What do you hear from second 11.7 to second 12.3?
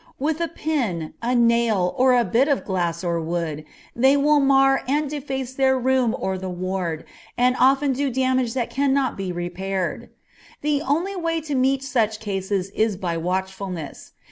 such